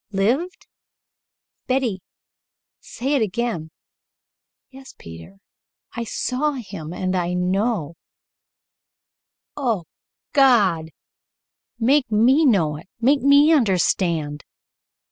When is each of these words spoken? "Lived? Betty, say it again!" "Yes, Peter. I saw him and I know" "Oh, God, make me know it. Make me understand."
"Lived? 0.11 0.65
Betty, 1.67 2.01
say 2.79 3.13
it 3.13 3.21
again!" 3.21 3.69
"Yes, 4.71 4.95
Peter. 4.97 5.37
I 5.93 6.05
saw 6.05 6.53
him 6.53 6.91
and 6.91 7.15
I 7.15 7.35
know" 7.35 7.93
"Oh, 9.55 9.83
God, 10.33 10.89
make 11.77 12.11
me 12.11 12.47
know 12.47 12.77
it. 12.77 12.89
Make 12.99 13.21
me 13.21 13.51
understand." 13.53 14.43